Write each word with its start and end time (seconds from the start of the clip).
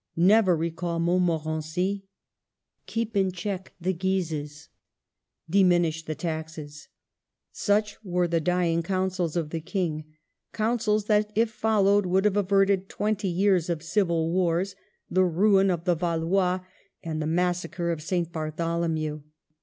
''Never 0.33 0.57
recall 0.57 0.97
Montmorency, 0.97 2.05
keep 2.87 3.15
in 3.15 3.31
check 3.31 3.73
the 3.79 3.93
Guises, 3.93 4.69
diminish 5.47 6.03
the 6.03 6.15
taxes." 6.15 6.87
Such 7.51 8.03
were 8.03 8.27
the 8.27 8.41
dying 8.41 8.81
counsels 8.81 9.35
of 9.35 9.51
the 9.51 9.59
King,— 9.61 10.05
counsels 10.53 11.05
that 11.05 11.31
if 11.35 11.51
followed 11.51 12.07
would 12.07 12.25
have 12.25 12.35
averted 12.35 12.89
twenty 12.89 13.29
years 13.29 13.69
of 13.69 13.83
civil 13.83 14.31
wars, 14.31 14.75
the 15.07 15.23
ruin 15.23 15.69
of 15.69 15.83
the 15.83 15.93
Valois, 15.93 16.61
and 17.03 17.21
the 17.21 17.27
DEATH 17.27 17.27
OF 17.27 17.27
THE 17.27 17.27
KING. 17.27 17.27
29 17.27 17.29
1 17.29 17.35
massacre 17.35 17.91
of 17.91 18.01
St. 18.01 18.31
Bartholomew. 18.31 19.21